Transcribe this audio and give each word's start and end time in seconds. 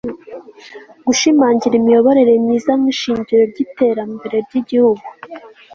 gushimangira 1.05 1.73
imiyoborere 1.77 2.31
myiza 2.43 2.71
nk'ishingiro 2.79 3.41
ry'iterambere 3.51 4.35
ry'igihugu 4.45 5.05